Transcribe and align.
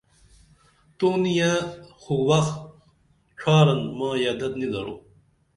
تو 0.97 1.09
نِیہ 1.21 1.51
خو 2.01 2.15
وخ 2.27 2.47
ڇھارن 3.39 3.81
ماں 3.97 4.13
یہ 4.21 4.29
ادت 4.33 4.53
نی 4.59 4.67
درو 4.73 4.95